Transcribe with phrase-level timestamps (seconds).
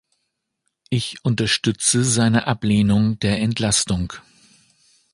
[0.89, 4.11] Ich unterstütze seine Ablehnung der Entlastung.